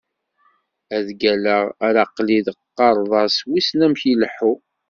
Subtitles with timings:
[0.95, 4.53] Ad d-ggalleɣ ar aql-ik teqqareḍ-as wissen amek ileḥḥu.